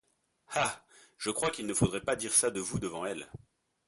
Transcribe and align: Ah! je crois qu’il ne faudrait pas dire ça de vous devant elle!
Ah! 0.55 0.83
je 1.19 1.29
crois 1.29 1.51
qu’il 1.51 1.67
ne 1.67 1.75
faudrait 1.75 2.01
pas 2.01 2.15
dire 2.15 2.33
ça 2.33 2.49
de 2.49 2.59
vous 2.59 2.79
devant 2.79 3.05
elle! 3.05 3.27